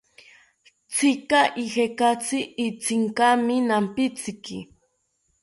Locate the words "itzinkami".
2.67-3.55